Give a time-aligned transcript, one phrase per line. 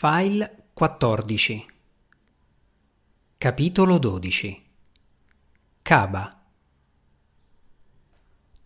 [0.00, 1.66] File 14
[3.36, 4.62] Capitolo 12
[5.82, 6.40] Caba.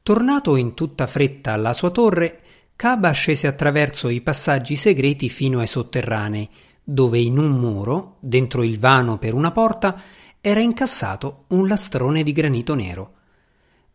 [0.02, 2.42] Tornato in tutta fretta alla sua torre,
[2.76, 6.46] Caba scese attraverso i passaggi segreti fino ai sotterranei,
[6.84, 9.98] dove in un muro, dentro il vano per una porta,
[10.38, 13.14] era incassato un lastrone di granito nero.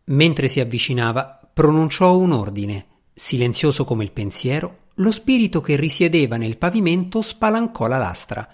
[0.06, 6.58] Mentre si avvicinava, pronunciò un ordine, silenzioso come il pensiero, lo spirito che risiedeva nel
[6.58, 8.48] pavimento spalancò la lastra.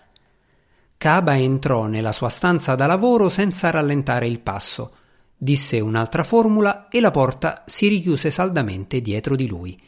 [0.96, 4.95] Caba entrò nella sua stanza da lavoro senza rallentare il passo.
[5.37, 9.80] Disse un'altra formula e la porta si richiuse saldamente dietro di lui.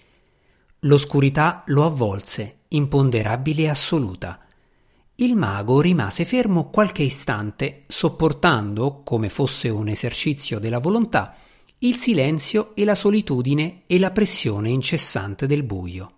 [0.81, 4.41] L'oscurità lo avvolse, imponderabile e assoluta.
[5.17, 11.35] Il mago rimase fermo qualche istante, sopportando, come fosse un esercizio della volontà,
[11.79, 16.16] il silenzio e la solitudine e la pressione incessante del buio.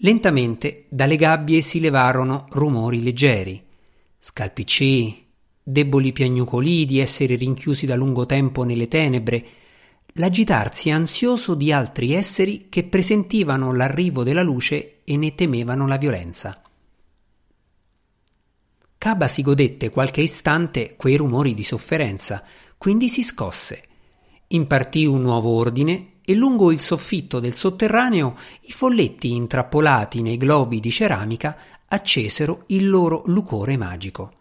[0.00, 3.64] Lentamente dalle gabbie si levarono rumori leggeri,
[4.18, 5.26] scalpiccii,
[5.62, 9.46] deboli piagnucolii di essere rinchiusi da lungo tempo nelle tenebre,
[10.18, 16.60] l'agitarsi ansioso di altri esseri che presentivano l'arrivo della luce e ne temevano la violenza.
[18.98, 22.44] Caba si godette qualche istante quei rumori di sofferenza,
[22.76, 23.82] quindi si scosse,
[24.48, 30.80] impartì un nuovo ordine e lungo il soffitto del sotterraneo i folletti intrappolati nei globi
[30.80, 34.32] di ceramica accesero il loro lucore magico.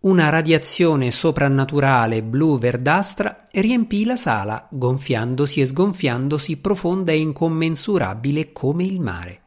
[0.00, 8.98] Una radiazione soprannaturale blu-verdastra riempì la sala, gonfiandosi e sgonfiandosi profonda e incommensurabile come il
[8.98, 9.42] mare.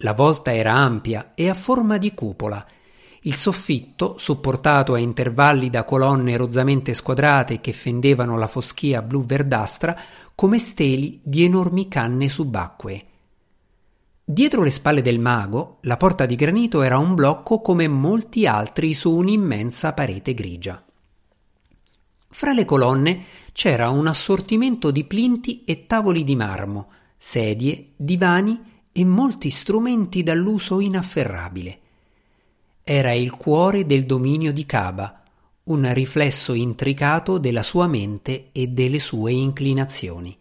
[0.00, 2.66] La volta era ampia e a forma di cupola
[3.26, 9.98] il soffitto, supportato a intervalli da colonne rozzamente squadrate che fendevano la foschia blu-verdastra
[10.34, 13.04] come steli di enormi canne subacquee.
[14.24, 18.94] Dietro le spalle del mago, la porta di granito era un blocco come molti altri
[18.94, 20.82] su un'immensa parete grigia.
[22.28, 29.04] Fra le colonne c'era un assortimento di plinti e tavoli di marmo, sedie, divani e
[29.04, 31.80] molti strumenti dall'uso inafferrabile
[32.88, 35.20] era il cuore del dominio di Caba,
[35.64, 40.38] un riflesso intricato della sua mente e delle sue inclinazioni.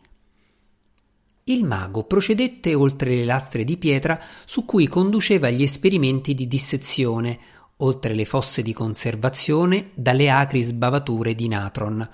[1.45, 7.39] Il mago procedette oltre le lastre di pietra su cui conduceva gli esperimenti di dissezione,
[7.77, 12.07] oltre le fosse di conservazione dalle acri sbavature di natron,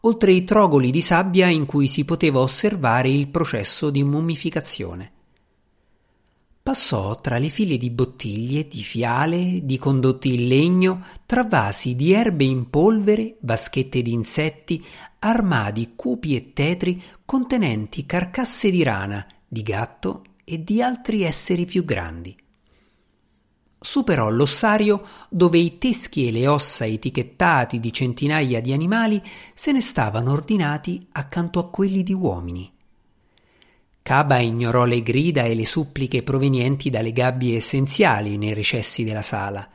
[0.00, 5.12] oltre i trogoli di sabbia in cui si poteva osservare il processo di mummificazione
[6.68, 12.12] passò tra le file di bottiglie, di fiale, di condotti in legno, tra vasi di
[12.12, 14.84] erbe in polvere, vaschette di insetti,
[15.20, 21.86] armadi cupi e tetri contenenti carcasse di rana, di gatto e di altri esseri più
[21.86, 22.36] grandi.
[23.80, 29.22] Superò l'ossario dove i teschi e le ossa etichettati di centinaia di animali
[29.54, 32.70] se ne stavano ordinati accanto a quelli di uomini.
[34.08, 39.68] Caba ignorò le grida e le suppliche provenienti dalle gabbie essenziali nei recessi della sala.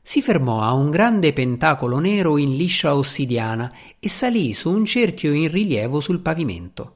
[0.00, 3.70] Si fermò a un grande pentacolo nero in liscia ossidiana
[4.00, 6.94] e salì su un cerchio in rilievo sul pavimento.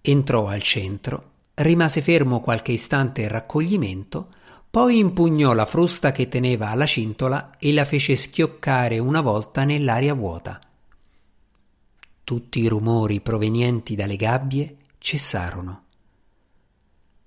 [0.00, 4.28] Entrò al centro, rimase fermo qualche istante in raccoglimento,
[4.70, 10.14] poi impugnò la frusta che teneva alla cintola e la fece schioccare una volta nell'aria
[10.14, 10.58] vuota.
[12.24, 15.82] Tutti i rumori provenienti dalle gabbie cessarono.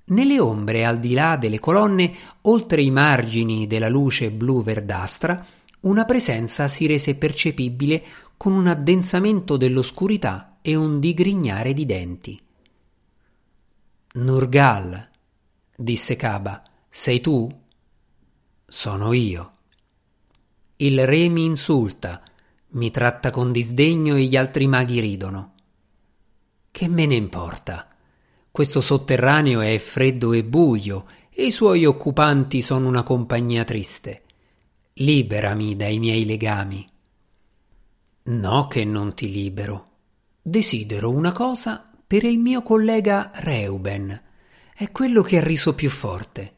[0.06, 2.12] Nelle ombre al di là delle colonne,
[2.42, 5.46] oltre i margini della luce blu-verdastra,
[5.82, 8.04] una presenza si rese percepibile
[8.36, 12.42] con un addensamento dell'oscurità e un digrignare di denti.
[14.14, 15.10] Nurgal,
[15.76, 17.48] disse Caba, sei tu?
[18.66, 19.52] Sono io.
[20.78, 22.24] Il re mi insulta,
[22.70, 25.52] mi tratta con disdegno e gli altri maghi ridono.
[26.78, 27.88] Che me ne importa?
[28.52, 34.26] Questo sotterraneo è freddo e buio e i suoi occupanti sono una compagnia triste.
[34.94, 36.86] Liberami dai miei legami.
[38.26, 39.88] No che non ti libero.
[40.40, 44.22] Desidero una cosa per il mio collega Reuben.
[44.76, 46.54] È quello che ha riso più forte.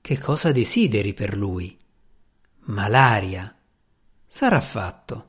[0.00, 1.78] Che cosa desideri per lui?
[2.62, 3.54] Malaria.
[4.26, 5.26] Sarà fatto.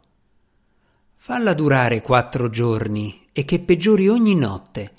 [1.15, 4.91] Falla durare quattro giorni e che peggiori ogni notte.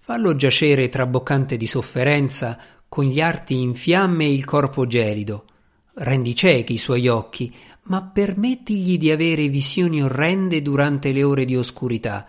[0.00, 2.58] Fallo giacere traboccante di sofferenza,
[2.88, 5.46] con gli arti in fiamme e il corpo gelido.
[5.94, 7.54] Rendi ciechi i suoi occhi,
[7.84, 12.26] ma permettigli di avere visioni orrende durante le ore di oscurità,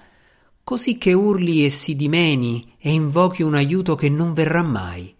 [0.64, 5.14] così che urli e si dimeni e invochi un aiuto che non verrà mai.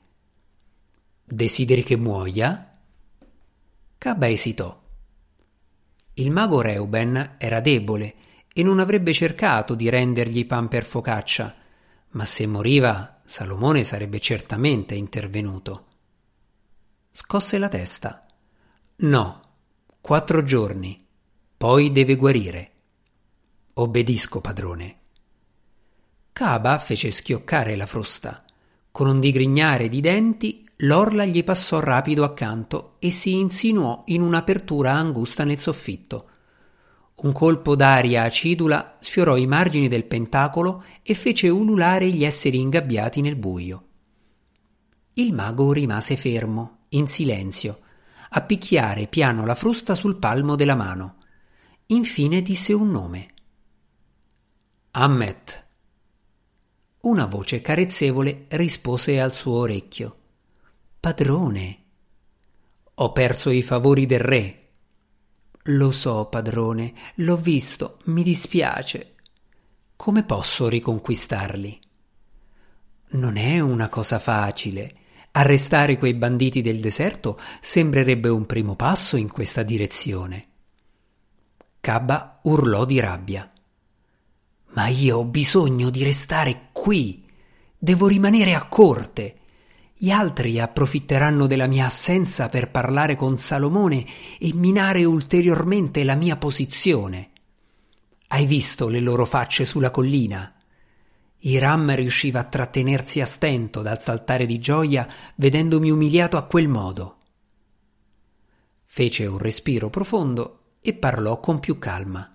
[1.24, 2.72] Desideri che muoia?
[3.98, 4.82] Caba esitò.
[6.14, 8.16] Il mago Reuben era debole
[8.58, 11.54] e non avrebbe cercato di rendergli pan per focaccia,
[12.12, 15.88] ma se moriva Salomone sarebbe certamente intervenuto.
[17.12, 18.26] Scosse la testa.
[18.98, 19.42] No,
[20.00, 21.06] quattro giorni,
[21.58, 22.72] poi deve guarire.
[23.74, 25.00] Obbedisco, padrone.
[26.32, 28.46] Caba fece schioccare la frusta.
[28.90, 34.94] Con un digrignare di denti, l'orla gli passò rapido accanto e si insinuò in un'apertura
[34.94, 36.30] angusta nel soffitto.
[37.16, 43.22] Un colpo d'aria acidula sfiorò i margini del pentacolo e fece ululare gli esseri ingabbiati
[43.22, 43.88] nel buio.
[45.14, 47.80] Il mago rimase fermo, in silenzio,
[48.30, 51.20] a picchiare piano la frusta sul palmo della mano.
[51.88, 53.34] Infine disse un nome.
[54.92, 55.68] Ammet.
[57.02, 60.18] Una voce carezzevole rispose al suo orecchio.
[61.00, 61.84] Padrone.
[62.96, 64.65] Ho perso i favori del re,
[65.68, 69.16] lo so, padrone, l'ho visto, mi dispiace.
[69.96, 71.80] Come posso riconquistarli?
[73.12, 74.94] Non è una cosa facile.
[75.32, 80.48] Arrestare quei banditi del deserto sembrerebbe un primo passo in questa direzione.
[81.80, 83.50] Cabba urlò di rabbia.
[84.74, 87.26] Ma io ho bisogno di restare qui.
[87.78, 89.40] Devo rimanere a corte.
[89.98, 94.06] Gli altri approfitteranno della mia assenza per parlare con Salomone
[94.38, 97.32] e minare ulteriormente la mia posizione.
[98.28, 100.54] Hai visto le loro facce sulla collina?
[101.40, 107.18] Iram riusciva a trattenersi a stento dal saltare di gioia vedendomi umiliato a quel modo.
[108.84, 112.34] Fece un respiro profondo e parlò con più calma.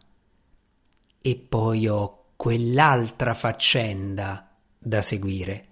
[1.20, 5.69] E poi ho quell'altra faccenda da seguire.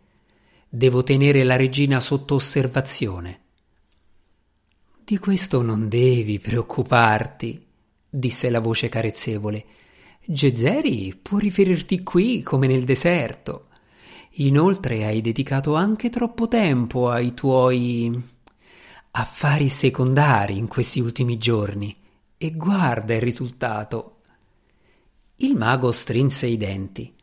[0.70, 3.41] Devo tenere la regina sotto osservazione.
[5.03, 7.65] Di questo non devi preoccuparti,
[8.06, 9.65] disse la voce carezzevole.
[10.26, 13.69] Gezeri può riferirti qui come nel deserto.
[14.41, 18.23] Inoltre hai dedicato anche troppo tempo ai tuoi
[19.12, 21.97] affari secondari in questi ultimi giorni
[22.37, 24.17] e guarda il risultato.
[25.37, 27.17] Il mago strinse i denti.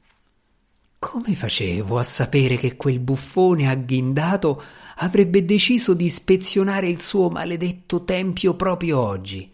[1.07, 4.59] Come facevo a sapere che quel buffone agghindato
[4.95, 9.53] avrebbe deciso di ispezionare il suo maledetto tempio proprio oggi?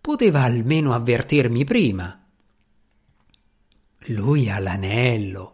[0.00, 2.18] Poteva almeno avvertirmi prima.
[4.06, 5.52] Lui ha l'anello,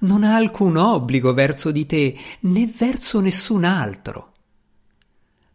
[0.00, 4.34] non ha alcun obbligo verso di te né verso nessun altro.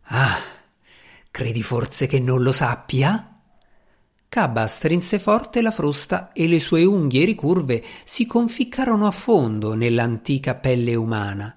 [0.05, 0.39] Ah,
[1.29, 3.30] credi forse che non lo sappia?
[4.31, 10.55] Cabba strinse forte la frusta e le sue unghie ricurve si conficcarono a fondo nell'antica
[10.55, 11.53] pelle umana.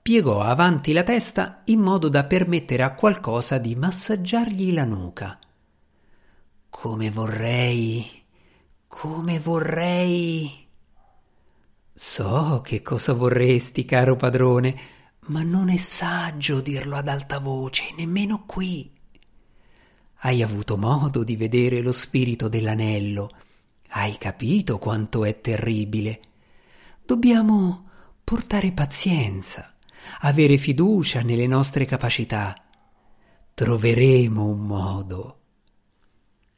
[0.00, 5.38] Piegò avanti la testa in modo da permettere a qualcosa di massaggiargli la nuca.
[6.70, 8.24] Come vorrei,
[8.86, 10.68] come vorrei.
[11.92, 14.74] So che cosa vorresti, caro padrone,
[15.26, 18.96] ma non è saggio dirlo ad alta voce, nemmeno qui.
[20.20, 23.30] Hai avuto modo di vedere lo spirito dell'anello.
[23.90, 26.20] Hai capito quanto è terribile.
[27.04, 27.88] Dobbiamo
[28.24, 29.76] portare pazienza,
[30.20, 32.54] avere fiducia nelle nostre capacità.
[33.54, 35.38] Troveremo un modo.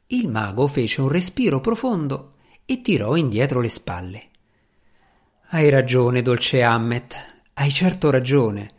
[0.07, 2.33] Il mago fece un respiro profondo
[2.65, 4.29] e tirò indietro le spalle.
[5.49, 8.71] Hai ragione, dolce Hammet, hai certo ragione.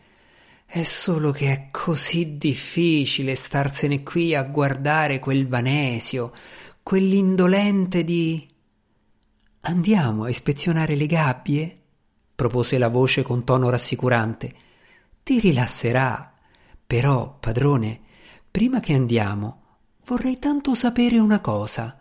[0.74, 6.32] È solo che è così difficile starsene qui a guardare quel Vanesio,
[6.82, 8.48] quell'indolente di.
[9.64, 11.82] Andiamo a ispezionare le gabbie?
[12.34, 14.54] propose la voce con tono rassicurante.
[15.22, 16.32] Ti rilasserà.
[16.86, 18.00] Però, padrone,
[18.50, 19.60] prima che andiamo,
[20.06, 22.00] vorrei tanto sapere una cosa.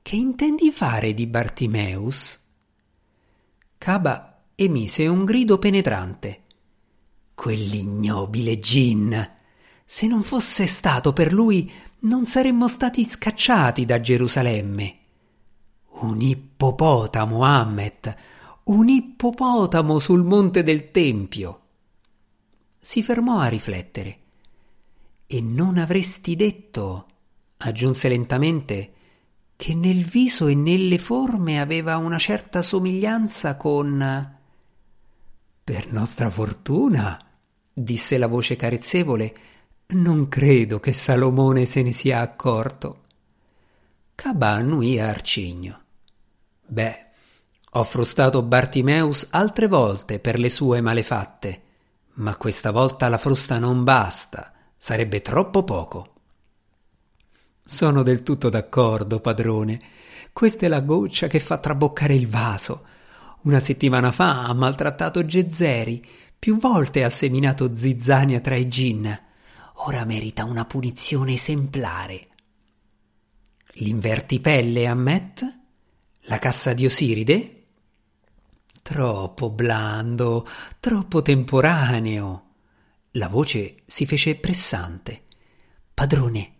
[0.00, 2.38] Che intendi fare di Bartimeus?
[3.76, 6.42] Caba emise un grido penetrante.
[7.36, 9.30] Quell'ignobile Gin.
[9.84, 14.98] Se non fosse stato per lui, non saremmo stati scacciati da Gerusalemme.
[16.00, 18.16] Un ippopotamo, Hammet,
[18.64, 21.60] un ippopotamo sul monte del Tempio.
[22.78, 24.18] Si fermò a riflettere.
[25.26, 27.06] E non avresti detto,
[27.58, 28.92] aggiunse lentamente,
[29.56, 34.34] che nel viso e nelle forme aveva una certa somiglianza con.
[35.62, 37.25] Per nostra fortuna,
[37.78, 39.34] disse la voce carezzevole,
[39.88, 43.02] non credo che Salomone se ne sia accorto.
[44.14, 45.82] Cabà annui a Arcigno.
[46.64, 47.04] Beh,
[47.72, 51.62] ho frustato Bartimeus altre volte per le sue malefatte,
[52.14, 56.14] Ma questa volta la frusta non basta, sarebbe troppo poco.
[57.62, 59.80] Sono del tutto d'accordo, padrone.
[60.32, 62.86] Questa è la goccia che fa traboccare il vaso.
[63.42, 66.02] Una settimana fa ha maltrattato Gezzeri,
[66.46, 69.20] più volte ha seminato zizzania tra i gin.
[69.78, 72.28] Ora merita una punizione esemplare.
[73.72, 75.42] L'invertipelle a Matt?
[76.26, 77.64] La cassa di Osiride?
[78.80, 80.46] Troppo blando,
[80.78, 82.50] troppo temporaneo.
[83.14, 85.24] La voce si fece pressante.
[85.92, 86.52] Padrone,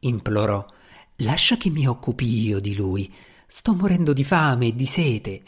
[0.00, 0.62] implorò,
[1.16, 3.10] lascia che mi occupi io di lui.
[3.46, 5.42] Sto morendo di fame e di sete.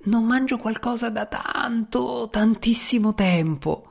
[0.00, 3.90] Non mangio qualcosa da tanto, tantissimo tempo.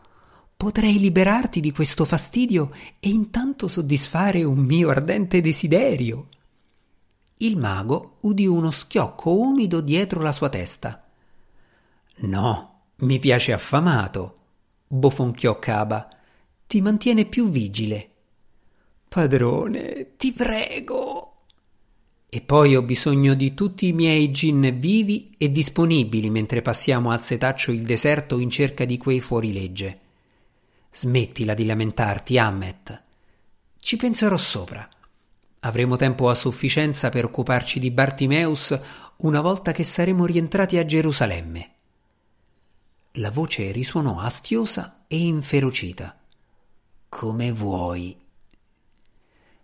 [0.56, 6.30] Potrei liberarti di questo fastidio e intanto soddisfare un mio ardente desiderio.
[7.40, 11.06] Il mago udì uno schiocco umido dietro la sua testa.
[12.20, 14.36] No, mi piace affamato,
[14.88, 16.08] bofonchiò Caba.
[16.66, 18.10] Ti mantiene più vigile.
[19.08, 21.37] Padrone, ti prego.
[22.38, 27.20] E poi ho bisogno di tutti i miei gin vivi e disponibili mentre passiamo al
[27.20, 30.00] setaccio il deserto in cerca di quei fuorilegge.
[30.92, 33.02] Smettila di lamentarti, Ammet.
[33.80, 34.88] Ci penserò sopra.
[35.62, 38.80] Avremo tempo a sufficienza per occuparci di Bartimeus
[39.18, 41.72] una volta che saremo rientrati a Gerusalemme.
[43.14, 46.16] La voce risuonò astiosa e inferocita.
[47.10, 48.26] Come vuoi.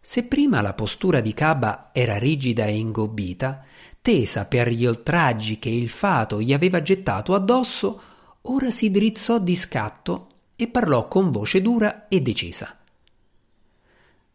[0.05, 3.63] Se prima la postura di Caba era rigida e ingobbita,
[4.01, 8.01] tesa per gli oltraggi che il fato gli aveva gettato addosso,
[8.41, 12.77] ora si drizzò di scatto e parlò con voce dura e decisa.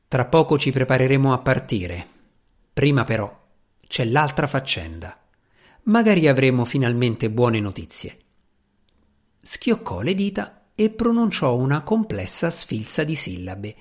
[0.09, 2.07] Tra poco ci prepareremo a partire.
[2.73, 3.31] Prima però
[3.87, 5.21] c'è l'altra faccenda.
[5.83, 8.17] Magari avremo finalmente buone notizie.
[9.43, 13.77] Schioccò le dita e pronunciò una complessa sfilza di sillabe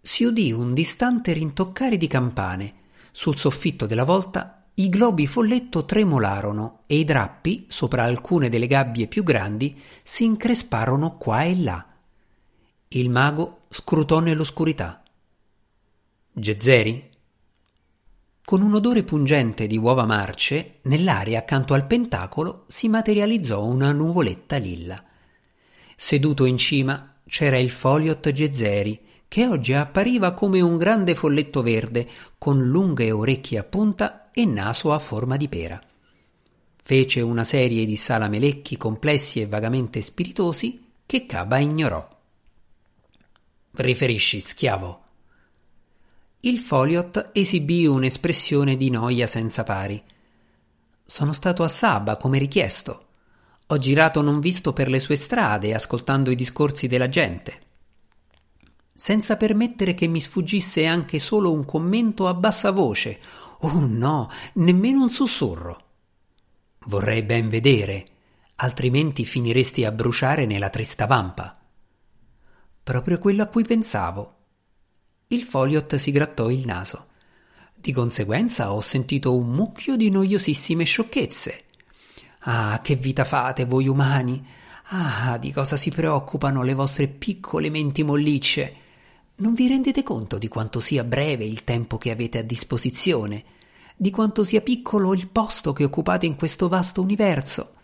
[0.00, 2.74] si udì un distante rintoccare di campane.
[3.12, 9.08] Sul soffitto della volta i globi folletto tremolarono e i drappi, sopra alcune delle gabbie
[9.08, 11.84] più grandi, si incresparono qua e là.
[12.88, 15.02] Il mago scrutò nell'oscurità.
[16.32, 17.10] Gezzeri?
[18.44, 24.56] Con un odore pungente di uova marce, nell'aria accanto al pentacolo si materializzò una nuvoletta
[24.56, 25.02] lilla.
[25.96, 28.98] Seduto in cima c'era il foliot Gezzeri,
[29.28, 32.08] che oggi appariva come un grande folletto verde,
[32.38, 35.80] con lunghe orecchie a punta e naso a forma di pera.
[36.82, 42.08] Fece una serie di salamelecchi complessi e vagamente spiritosi che Caba ignorò.
[43.72, 45.00] Riferisci, schiavo.
[46.40, 50.02] Il Foliot esibì un'espressione di noia senza pari.
[51.04, 53.06] Sono stato a Saba come richiesto.
[53.66, 57.66] Ho girato non visto per le sue strade, ascoltando i discorsi della gente
[58.98, 63.20] senza permettere che mi sfuggisse anche solo un commento a bassa voce.
[63.60, 65.82] Oh no, nemmeno un sussurro.
[66.86, 68.04] Vorrei ben vedere,
[68.56, 71.56] altrimenti finiresti a bruciare nella trista vampa.
[72.82, 74.34] Proprio quello a cui pensavo.
[75.28, 77.06] Il Foliot si grattò il naso.
[77.76, 81.64] Di conseguenza ho sentito un mucchio di noiosissime sciocchezze.
[82.40, 84.44] Ah, che vita fate voi umani!
[84.86, 88.86] Ah, di cosa si preoccupano le vostre piccole menti mollicce!
[89.40, 93.44] Non vi rendete conto di quanto sia breve il tempo che avete a disposizione,
[93.96, 97.74] di quanto sia piccolo il posto che occupate in questo vasto universo.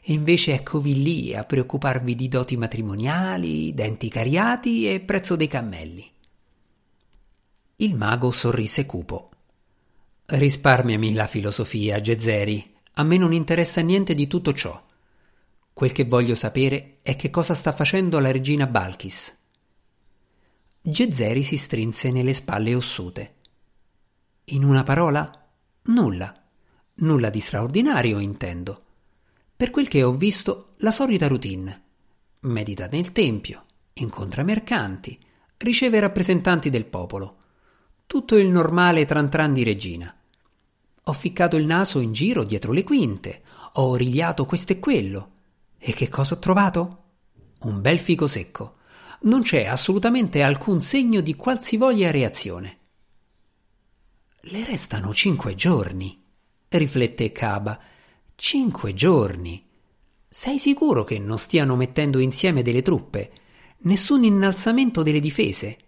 [0.00, 6.10] E invece eccovi lì a preoccuparvi di doti matrimoniali, denti cariati e prezzo dei cammelli.
[7.76, 9.30] Il mago sorrise cupo.
[10.24, 12.74] Risparmiami la filosofia, Gezzeri.
[12.94, 14.82] A me non interessa niente di tutto ciò.
[15.74, 19.44] Quel che voglio sapere è che cosa sta facendo la regina Balkis.
[20.88, 23.34] Gezzeri si strinse nelle spalle ossute.
[24.44, 25.28] In una parola,
[25.86, 26.32] nulla.
[26.98, 28.84] Nulla di straordinario, intendo.
[29.56, 31.82] Per quel che ho visto, la solita routine.
[32.42, 33.64] Medita nel tempio,
[33.94, 35.18] incontra mercanti,
[35.56, 37.36] riceve rappresentanti del popolo.
[38.06, 40.16] Tutto il normale tran tran di regina.
[41.02, 45.30] Ho ficcato il naso in giro dietro le quinte, ho origliato questo e quello.
[45.78, 47.02] E che cosa ho trovato?
[47.62, 48.74] Un bel fico secco
[49.26, 52.78] non c'è assolutamente alcun segno di qualsivoglia reazione.
[54.40, 56.22] Le restano cinque giorni,
[56.68, 57.78] riflette Caba.
[58.36, 59.64] Cinque giorni.
[60.28, 63.32] Sei sicuro che non stiano mettendo insieme delle truppe?
[63.78, 65.78] Nessun innalzamento delle difese?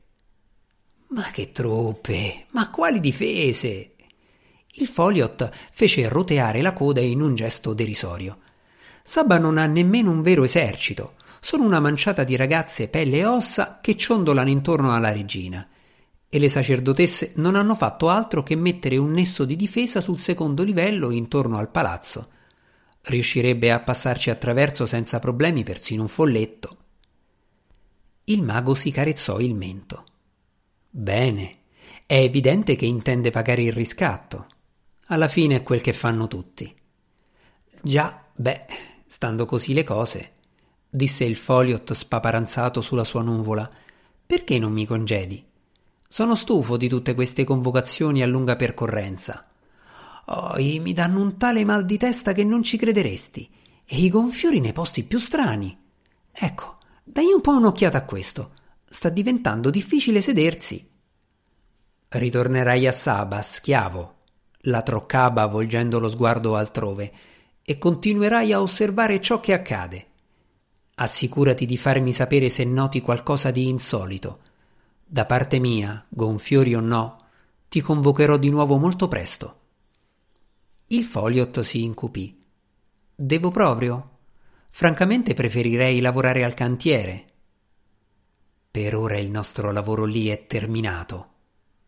[1.09, 2.47] Ma che truppe?
[2.51, 3.95] Ma quali difese?
[4.73, 8.41] Il Foliot fece roteare la coda in un gesto derisorio.
[9.03, 13.79] Saba non ha nemmeno un vero esercito sono una manciata di ragazze pelle e ossa
[13.81, 15.67] che ciondolano intorno alla regina
[16.31, 20.63] e le sacerdotesse non hanno fatto altro che mettere un nesso di difesa sul secondo
[20.63, 22.31] livello intorno al palazzo.
[23.01, 26.77] Riuscirebbe a passarci attraverso senza problemi persino un folletto.
[28.25, 30.05] Il mago si carezzò il mento.
[30.91, 31.51] Bene,
[32.05, 34.47] è evidente che intende pagare il riscatto.
[35.07, 36.75] Alla fine è quel che fanno tutti.
[37.81, 38.67] Già, beh,
[39.07, 40.33] stando così le cose,
[40.89, 43.69] disse il Foliot spaparanzato sulla sua nuvola,
[44.27, 45.45] perché non mi congedi?
[46.09, 49.47] Sono stufo di tutte queste convocazioni a lunga percorrenza.
[50.27, 53.51] Oh, mi danno un tale mal di testa che non ci crederesti,
[53.85, 55.77] e i gonfiori nei posti più strani.
[56.33, 58.53] Ecco, dai un po' un'occhiata a questo.
[58.85, 60.87] Sta diventando difficile sedersi.
[62.09, 64.17] Ritornerai a Saba, schiavo,
[64.63, 67.13] la troccaba volgendo lo sguardo altrove,
[67.63, 70.07] e continuerai a osservare ciò che accade.
[71.01, 74.41] Assicurati di farmi sapere se noti qualcosa di insolito
[75.11, 77.17] da parte mia, gonfiori o no,
[77.71, 79.61] ti convocherò di nuovo molto presto.
[80.89, 82.39] Il Foliot si incupì.
[83.15, 84.19] Devo proprio?
[84.69, 87.25] Francamente preferirei lavorare al cantiere.
[88.71, 91.29] Per ora il nostro lavoro lì è terminato,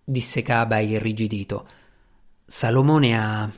[0.03, 1.69] disse Caba irrigidito.
[2.47, 3.51] Salomone ha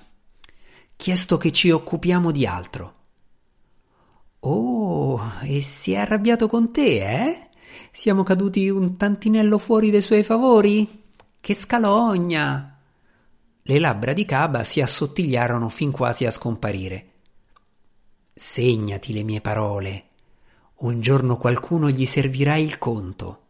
[0.96, 3.01] chiesto che ci occupiamo di altro.
[4.44, 7.48] Oh, e si è arrabbiato con te, eh?
[7.92, 11.04] Siamo caduti un tantinello fuori dei suoi favori?
[11.38, 12.76] Che scalogna!
[13.62, 17.10] Le labbra di Caba si assottigliarono fin quasi a scomparire.
[18.34, 20.06] Segnati le mie parole.
[20.78, 23.42] Un giorno qualcuno gli servirà il conto.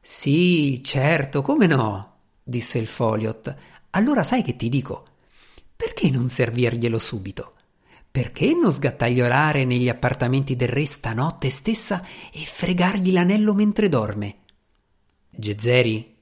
[0.00, 2.18] Sì, certo, come no?
[2.44, 3.56] disse il Foliot.
[3.90, 5.04] Allora sai che ti dico?
[5.74, 7.55] Perché non servirglielo subito?
[8.16, 14.36] Perché non sgattaiolare negli appartamenti del re stanotte stessa e fregargli l'anello mentre dorme?
[15.28, 16.16] Gezzeri?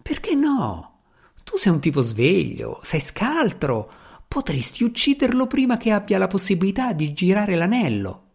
[0.00, 1.00] Perché no?
[1.42, 3.90] Tu sei un tipo sveglio, sei scaltro.
[4.28, 8.26] Potresti ucciderlo prima che abbia la possibilità di girare l'anello.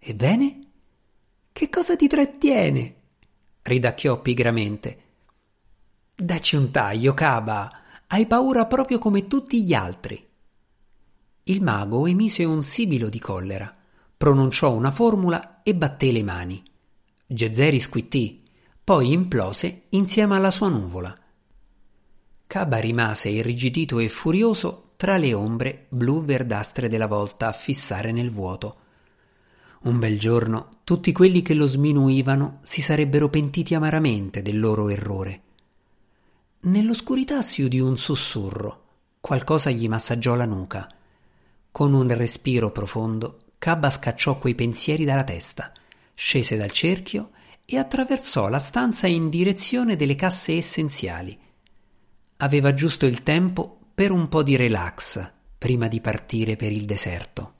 [0.00, 0.58] Ebbene?
[1.52, 2.94] Che cosa ti trattiene?
[3.62, 4.98] ridacchiò pigramente.
[6.12, 7.70] Dacci un taglio, Caba.
[8.08, 10.32] Hai paura proprio come tutti gli altri.
[11.46, 13.74] Il mago emise un sibilo di collera,
[14.16, 16.62] pronunciò una formula e batté le mani.
[17.26, 18.40] Gezzeri squittì,
[18.82, 21.14] poi implose insieme alla sua nuvola.
[22.46, 28.76] Caba rimase irrigidito e furioso tra le ombre blu-verdastre della volta a fissare nel vuoto.
[29.82, 35.42] Un bel giorno tutti quelli che lo sminuivano si sarebbero pentiti amaramente del loro errore.
[36.60, 38.84] Nell'oscurità si udì un sussurro,
[39.20, 40.88] qualcosa gli massaggiò la nuca
[41.74, 45.72] con un respiro profondo, Cabba scacciò quei pensieri dalla testa,
[46.14, 47.32] scese dal cerchio
[47.64, 51.36] e attraversò la stanza in direzione delle casse essenziali.
[52.36, 57.53] Aveva giusto il tempo per un po' di relax prima di partire per il deserto.